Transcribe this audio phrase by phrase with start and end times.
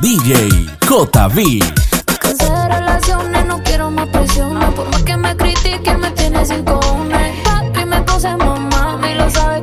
[0.00, 0.48] DJ
[0.88, 1.60] JB.
[2.20, 4.72] Cansé relaciones, no quiero más presiones.
[4.74, 7.36] Por más que me critiquen, me tiene sin cojones.
[7.42, 9.62] Papi me puse mamá, y lo sabe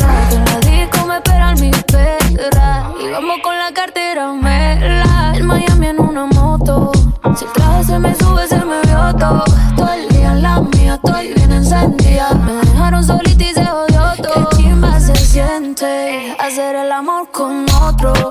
[0.00, 0.60] guerra.
[0.60, 2.86] Que en me esperan mis perras.
[3.00, 5.32] Y vamos con la cartera mela.
[5.34, 6.92] En Miami en una moto.
[7.36, 9.44] Si el traje me sube, se me vio todo.
[9.76, 12.34] Todo el día en la mía estoy bien encendida.
[12.34, 14.48] Me dejaron solita y se odió todo.
[14.50, 18.29] Qué chimba se siente hacer el amor con otro.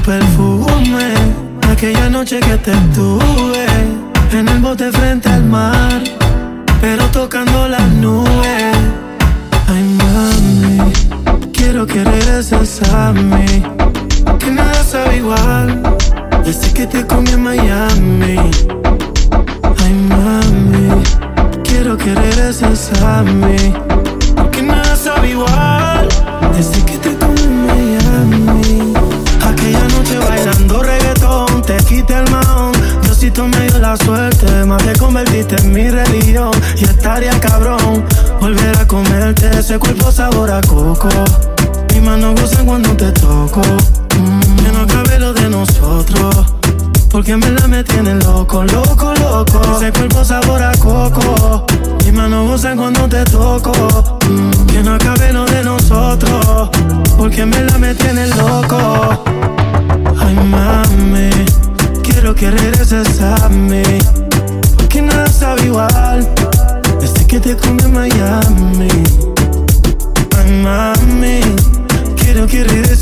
[0.00, 1.14] Perfume,
[1.70, 2.72] aquella noche que te.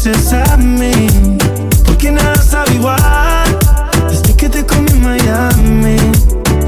[0.05, 0.93] Regreses a mí.
[1.85, 3.59] Porque nada sabe igual.
[4.09, 5.97] Desde que te comí en Miami.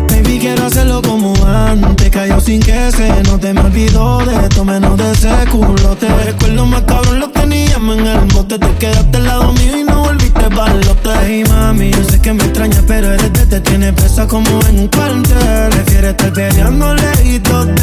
[0.08, 2.10] Baby, quiero hacerlo como antes.
[2.10, 3.52] Cayó sin que se note.
[3.52, 6.08] Me olvidó de esto, menos de ese culote.
[6.24, 8.58] Recuerdo más cabrón, lo teníamos en el bote.
[8.58, 11.10] Te quedaste al lado mío y no volviste balote.
[11.10, 14.80] Ay, mami, yo sé que me extrañas, pero eres de te tiene presa como en
[14.80, 15.70] un cuartel.
[15.70, 17.79] Prefieres estar peleando lejitos de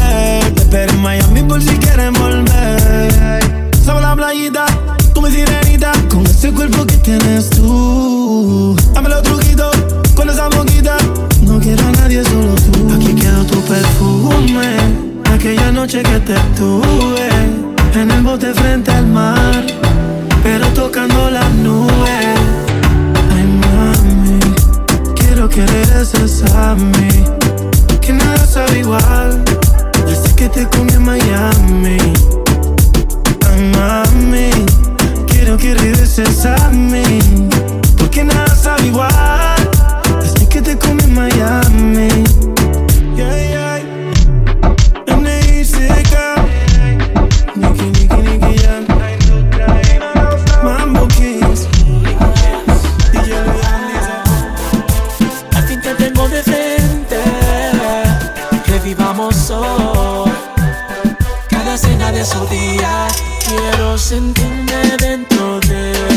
[61.50, 63.08] Cada escena de su día
[63.48, 66.17] quiero sentirme dentro de él.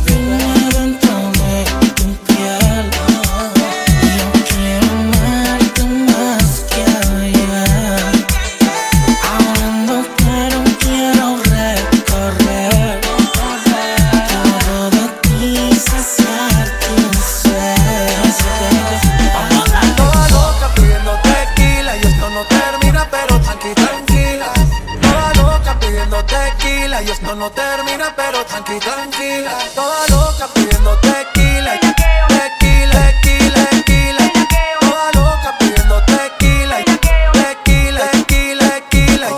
[27.36, 29.52] No termina, pero tranqui, tranquila.
[29.74, 34.32] Toda loca pidiendo tequila, tequila, tequila, tequila.
[34.80, 39.28] Toda loca pidiendo tequila, tequila, tequila, tequila.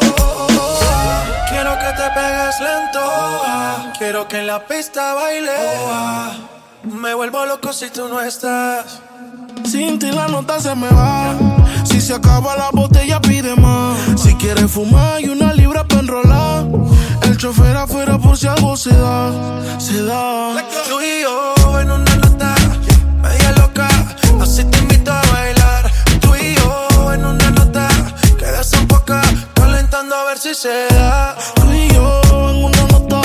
[1.48, 3.02] Quiero que te pegues lento,
[3.98, 5.52] quiero que en la pista baile.
[6.82, 9.00] Me vuelvo loco si tú no estás.
[9.64, 11.34] Sin ti la nota se me va.
[11.84, 13.96] Si se acaba la botella, pide más.
[14.20, 16.64] Si quieres fumar y una libra para enrolar.
[17.34, 20.54] El chofer afuera por si algo se da, se da.
[20.88, 22.54] Tú y yo en una nota,
[23.20, 23.88] media loca,
[24.40, 25.90] así te invito a bailar.
[26.20, 27.88] Tú y yo en una nota,
[28.38, 29.16] quedas un poco
[29.52, 31.36] calentando a ver si se da.
[31.56, 33.20] Tú y yo en una nota,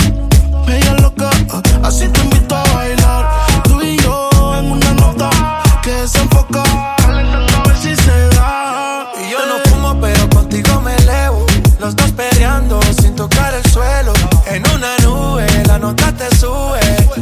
[0.66, 1.30] media loca,
[1.84, 3.30] así te invito a bailar.
[3.66, 5.30] Tú y yo en una nota,
[5.84, 6.64] que desenfoca,
[6.98, 9.12] calentando a ver si se da.
[9.24, 11.46] Y yo no fumo, pero contigo me elevo.
[11.80, 13.69] Los dos peleando sin tocar el
[14.60, 16.80] en una nube, la nota te sube.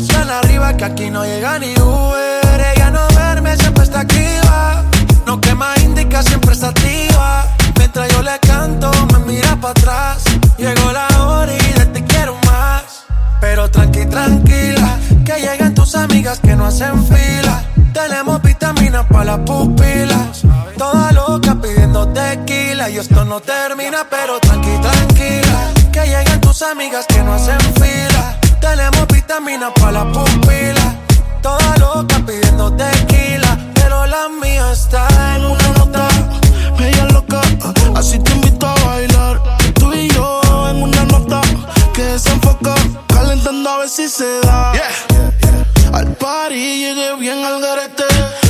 [0.07, 2.65] Tan arriba que aquí no llega ni Uber.
[2.75, 4.83] Ella no verme, siempre está activa.
[5.25, 7.45] No quema indica, siempre está activa.
[7.77, 10.23] Mientras yo le canto, me mira para atrás.
[10.57, 13.05] Llegó la hora y de te quiero más.
[13.39, 17.63] Pero tranqui, tranquila, que llegan tus amigas que no hacen fila.
[17.93, 20.43] Tenemos vitaminas para las pupilas.
[20.77, 27.07] Toda loca pidiendo tequila y esto no termina, pero tranqui, tranquila que lleguen tus amigas
[27.07, 28.39] que no hacen fila.
[28.61, 30.95] Tenemos vitamina para las pupilas.
[31.41, 33.57] Toda loca pidiendo tequila.
[33.73, 36.07] Pero la mía está en una nota.
[36.77, 37.41] Media loca,
[37.95, 39.41] así te invito a bailar.
[39.73, 41.41] Tú y yo en una nota
[41.95, 42.75] que desenfoca.
[43.07, 44.73] Calentando a ver si se da.
[45.93, 48.05] Al party llegué bien al garete.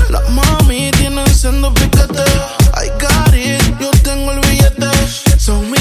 [0.09, 2.25] Las mami tienen siendo piquete.
[2.73, 4.89] Ay, cari, yo tengo el billete.
[5.37, 5.71] Son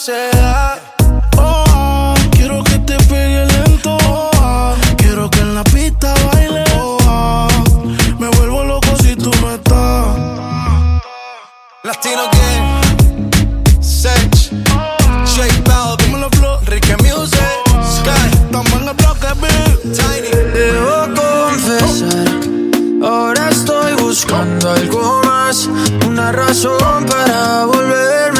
[0.00, 0.78] se da.
[1.36, 3.98] Oh, quiero que te pegue lento.
[4.08, 6.64] Oh, quiero que en la pista baile.
[6.80, 7.46] Oh,
[8.18, 10.16] me vuelvo loco si tú no estás.
[11.82, 14.52] Latino Gang, Sech,
[15.34, 16.10] J Balvin.
[16.62, 17.60] Enrique Music,
[17.96, 19.98] Sky, Estamos en el bloque, bitch.
[19.98, 20.30] Tiny.
[20.54, 22.28] Debo confesar,
[23.02, 25.68] ahora estoy buscando algo más,
[26.06, 28.39] una razón para volverme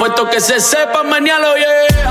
[0.00, 2.09] supuesto que se sepa mañana, yeah.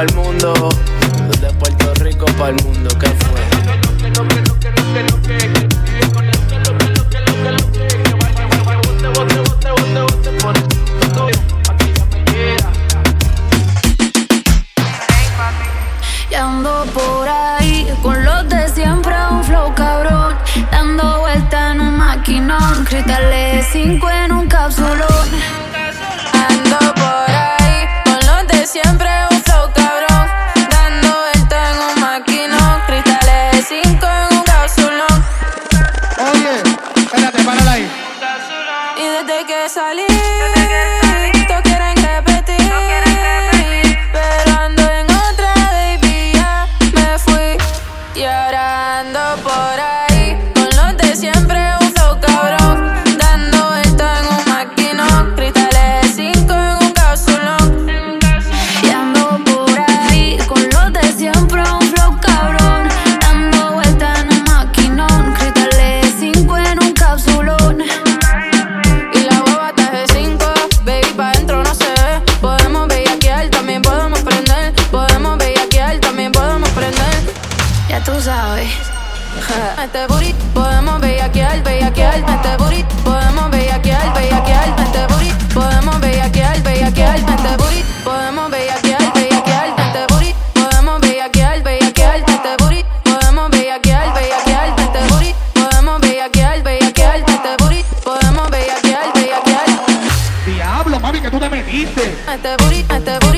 [0.00, 0.52] El mundo,
[1.40, 3.40] de Puerto Rico para el mundo, ¿qué fue?
[16.28, 20.34] Y ando por ahí con los de siempre, un flow cabrón.
[20.72, 22.84] Dando vuelta en un maquinón.
[22.84, 25.28] Cristales 5 en un cápsulón.
[26.32, 27.43] Ando por ahí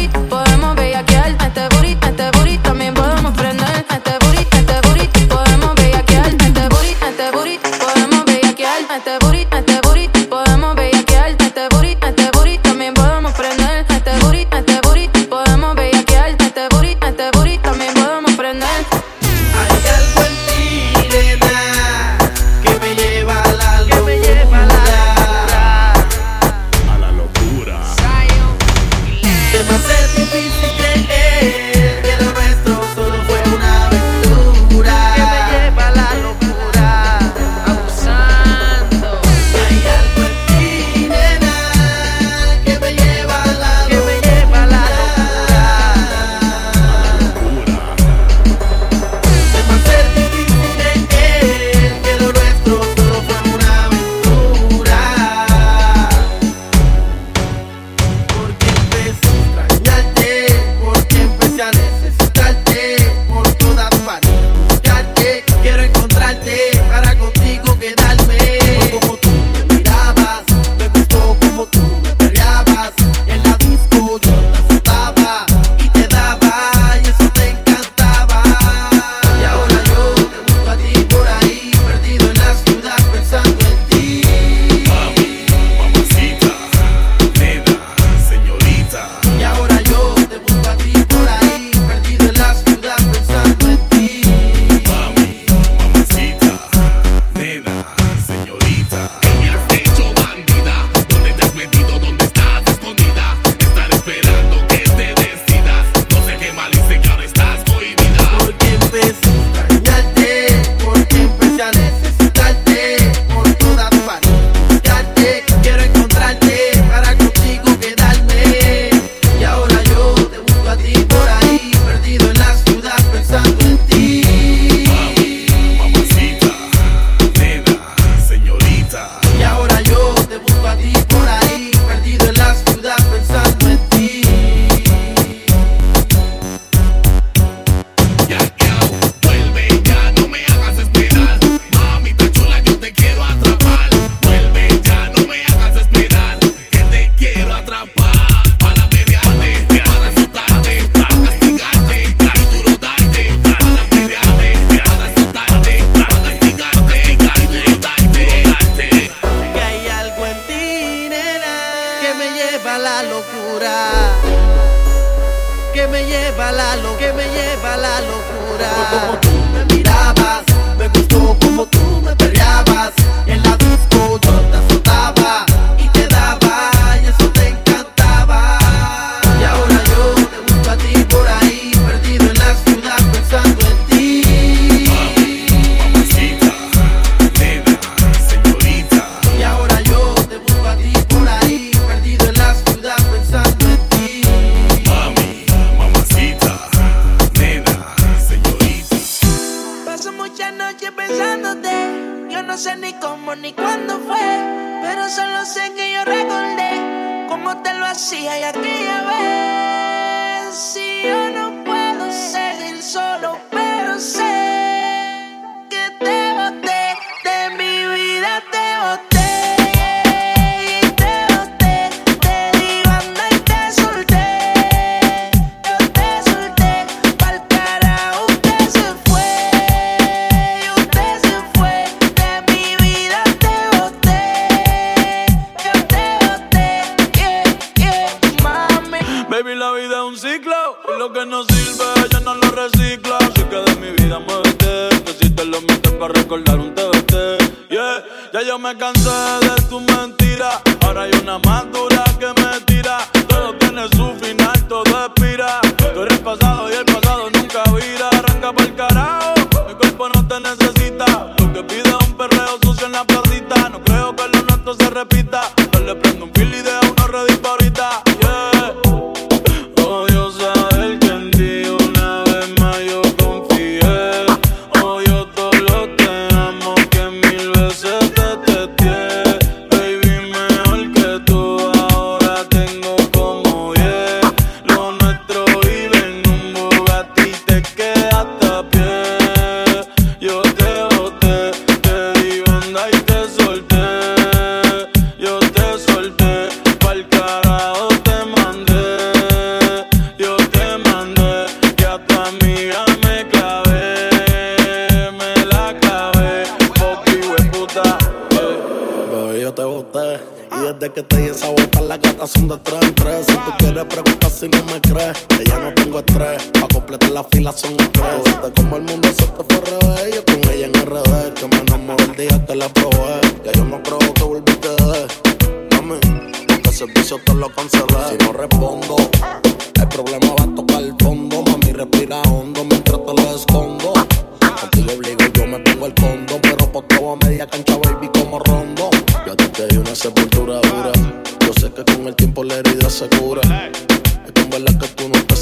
[0.08, 0.45] people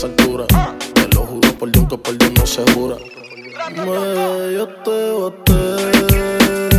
[0.05, 0.47] esa altura.
[0.95, 2.97] Te lo juro por Dios que por Dios no se jura.
[3.71, 4.69] Me, yo
[5.45, 6.74] te.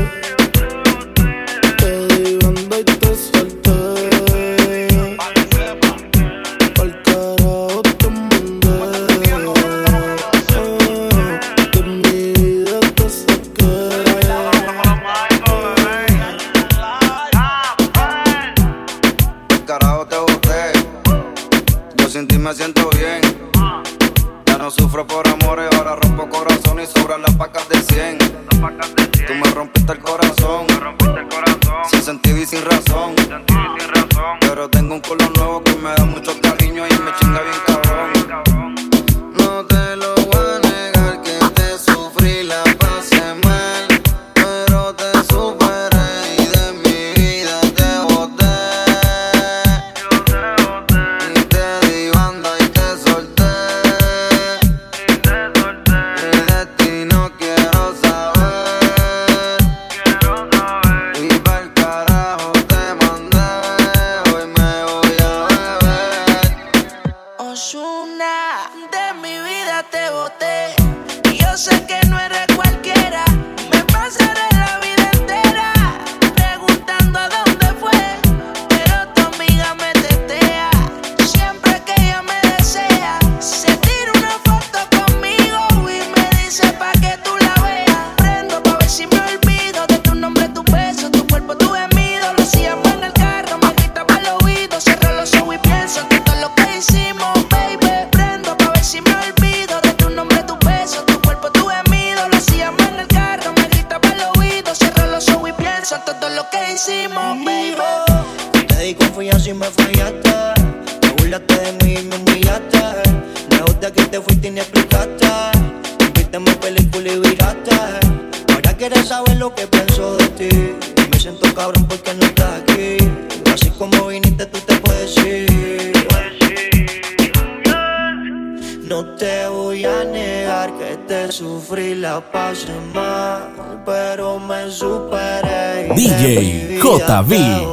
[137.24, 137.65] David.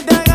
[0.00, 0.29] me down.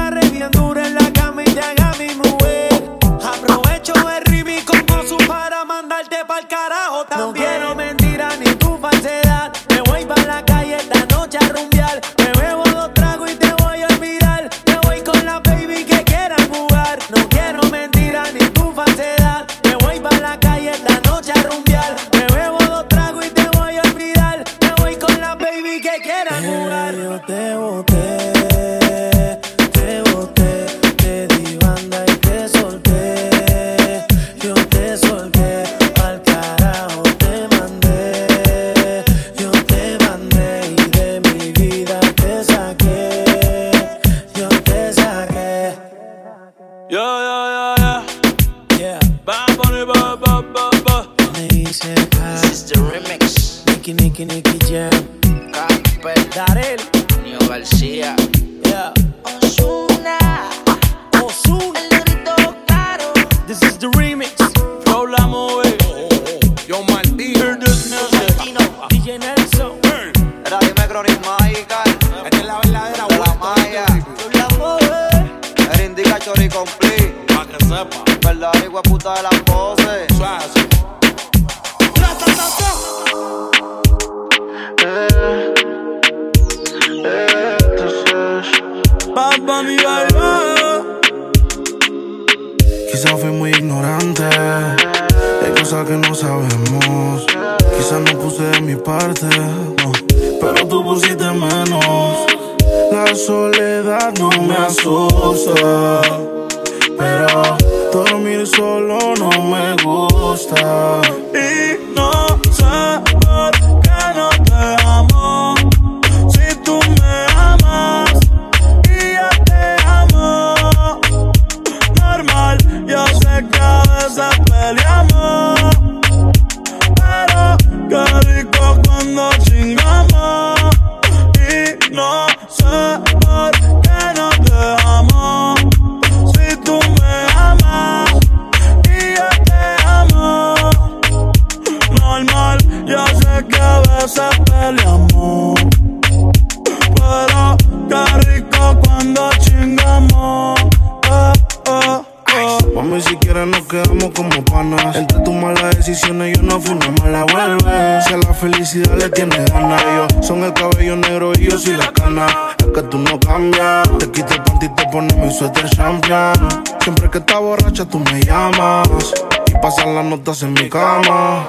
[169.48, 171.48] y pasan las notas en mi cama.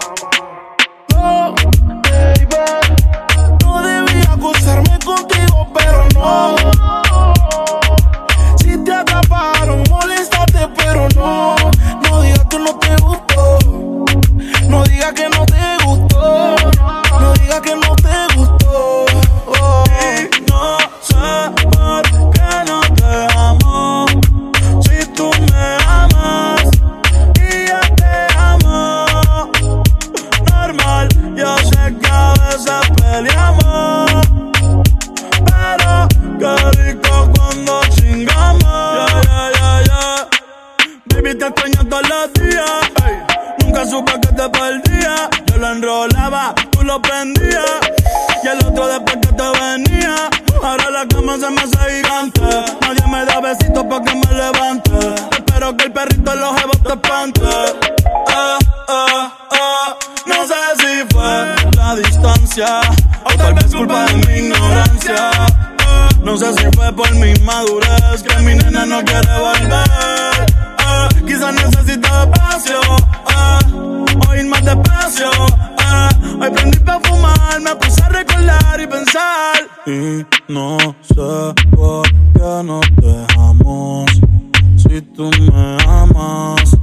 [85.17, 86.77] tú me amas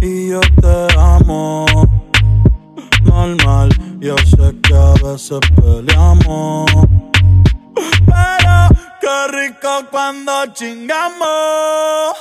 [0.00, 1.66] y yo te amo.
[3.04, 3.68] Normal,
[4.00, 6.70] yo sé que a veces peleamos.
[8.06, 8.68] Pero
[9.00, 12.16] qué rico cuando chingamos.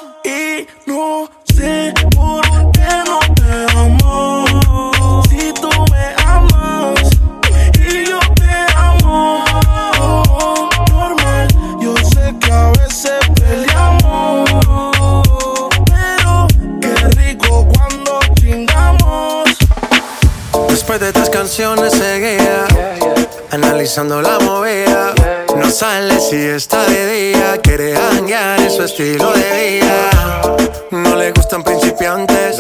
[28.86, 30.58] estilo de vida.
[30.92, 32.58] No le gustan principiantes,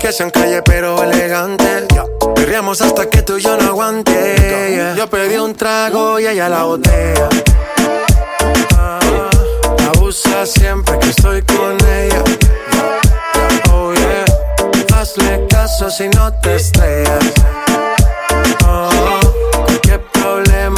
[0.00, 1.84] que sean calle pero elegantes.
[2.34, 4.94] Perriamos hasta que tú y yo no aguante.
[4.96, 7.28] Yo pedí un trago y ella la botella.
[8.76, 8.98] Ah,
[9.94, 12.24] abusa siempre que estoy con ella.
[13.70, 14.24] Oh yeah,
[14.98, 17.24] hazle caso si no te estrellas.
[18.64, 19.20] Ah,
[19.82, 20.77] Qué problema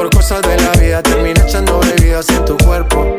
[0.00, 3.18] por cosas de la vida terminé echando bebidas en tu cuerpo.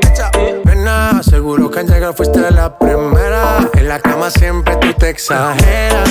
[0.65, 3.69] Nena, seguro que al llegar fuiste la primera.
[3.75, 6.09] En la cama siempre tú te exageras.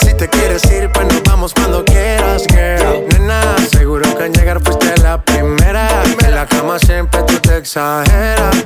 [0.00, 3.06] Si te quieres ir, pues nos vamos cuando quieras, girl.
[3.12, 5.88] Nena, seguro que al llegar fuiste la primera.
[6.24, 8.56] En la cama siempre tú te exageras.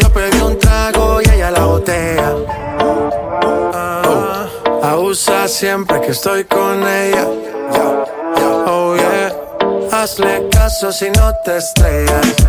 [0.00, 2.32] Yo pedí un trago y ella la botella.
[3.74, 4.46] Ah,
[4.82, 6.44] abusa siempre que estoy
[10.92, 12.43] si no te estrellas.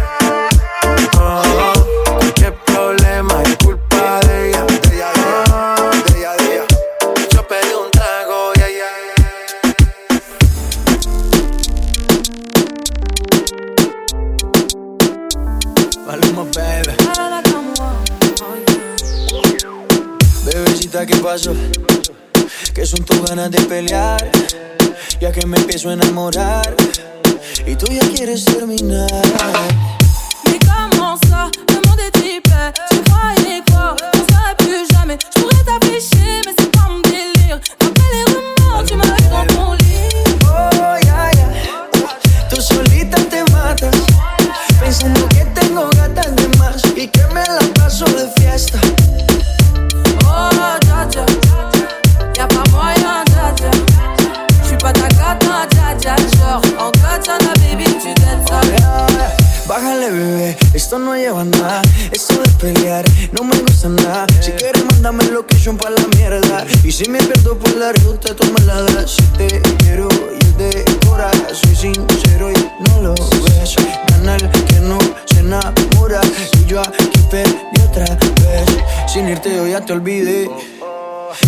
[64.42, 66.66] Si quieres, mándame location pa' la mierda.
[66.84, 69.12] Y si me pierdo por la ruta, tú me la das.
[69.12, 73.76] Si te quiero y de cora, soy sincero y no lo ves.
[74.10, 76.22] Ganar que no se enamora.
[76.60, 78.66] Y yo aquí perdí otra vez.
[79.12, 80.50] Sin irte, yo ya te olvidé.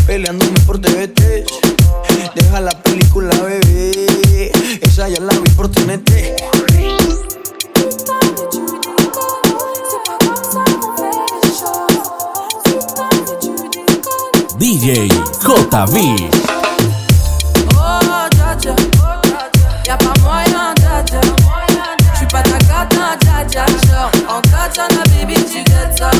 [0.05, 1.45] Peleándome por TVT.
[2.35, 4.51] Deja la película, bebé.
[4.81, 6.11] Esa ya la vi por TNT.
[14.67, 15.95] DJ JB.
[17.73, 18.75] Oh, dja
[19.85, 20.75] Y'a pas moyen,
[22.13, 26.11] J'suis pas ta gata, dja dja Genre, en katana, baby, tu dettes ça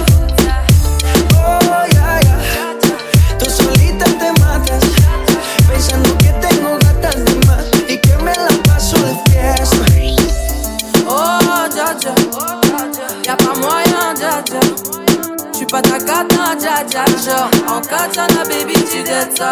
[1.36, 1.60] Oh,
[1.92, 3.38] ya, ya.
[3.38, 4.84] Tú solita te matas.
[5.68, 7.66] Pensando que tengo gatas de más.
[7.90, 9.86] Y que me la paso de fiesta.
[11.06, 11.98] Oh, dja
[13.26, 13.88] Y'a pas moyen,
[15.58, 19.50] J'suis pas ta gata, dja dja Genre, en katana, baby, tu dettes ça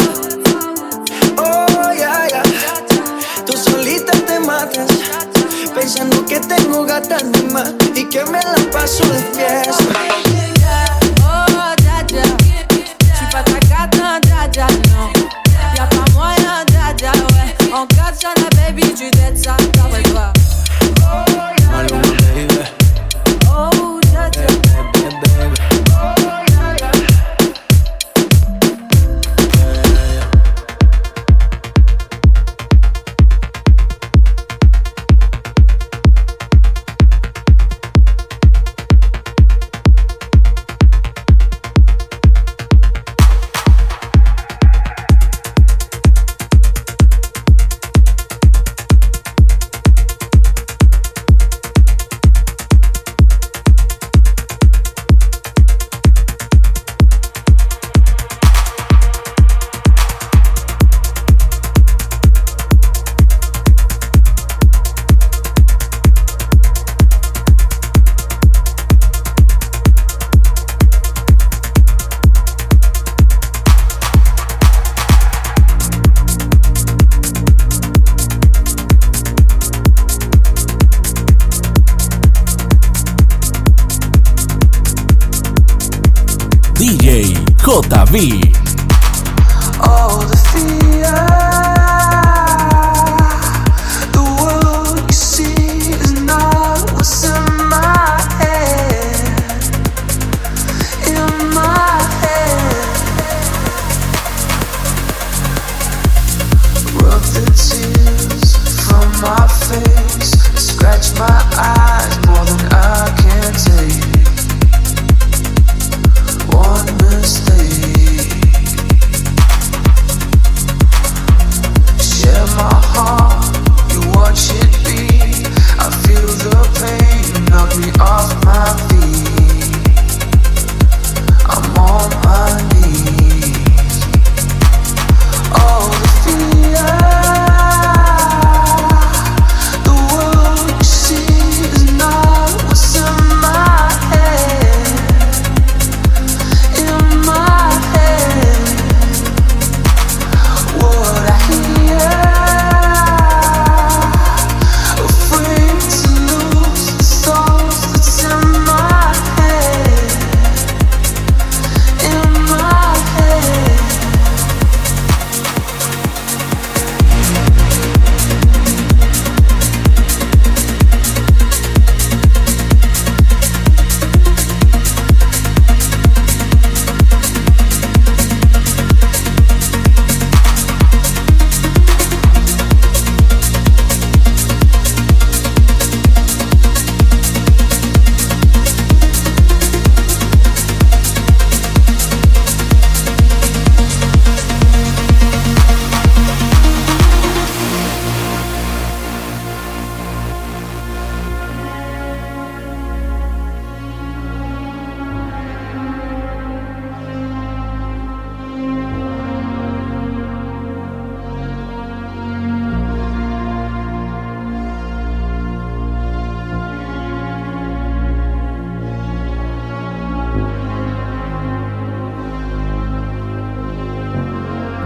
[1.35, 2.43] Oh, ya, ya.
[3.43, 4.87] Tú solita te matas.
[5.73, 7.73] Pensando que tengo gatas de más.
[7.95, 9.83] Y que me la paso de fiesta.
[11.23, 12.21] Oh, dja dja
[13.15, 15.11] J'suis pas ta gata, dja dja, non
[15.75, 19.57] Y'a pas moyen, dja dja, ouais En katana, baby, tu dettes ça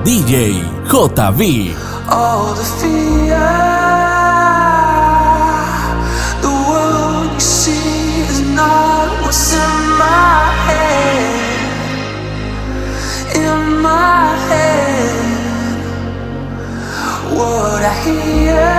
[0.10, 0.34] DJ
[0.90, 1.42] JV.
[2.10, 3.46] All the fear,
[6.42, 11.62] the world you see is not what's in my head.
[13.36, 15.14] In my head,
[17.38, 18.74] what I hear,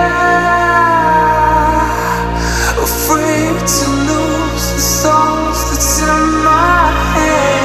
[2.88, 7.59] afraid to lose the songs that's in my head.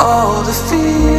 [0.00, 1.09] all the fear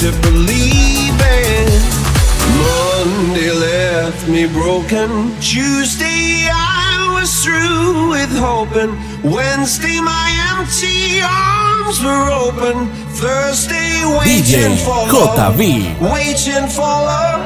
[0.00, 1.68] to believe in.
[2.60, 5.32] Monday left me broken.
[5.40, 8.92] Tuesday I was through with hoping.
[9.24, 12.92] Wednesday my empty arms were open.
[13.16, 15.56] Thursday waiting DJ for love.
[15.56, 15.96] JB.
[16.12, 17.40] Waiting for love.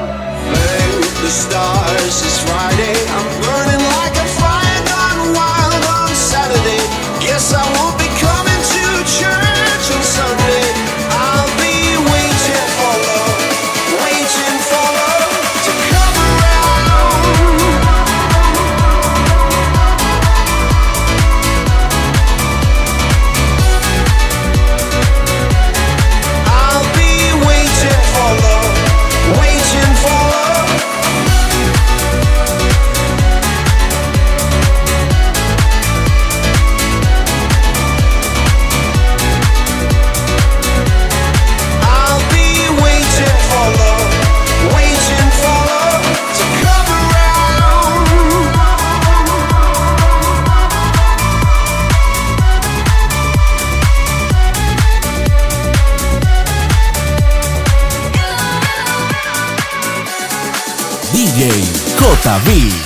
[0.51, 2.97] Thank the stars it's Friday.
[3.15, 6.83] I'm burning like a fire gone wild on Saturday.
[7.23, 8.00] Guess I won't
[62.21, 62.80] DJ JB.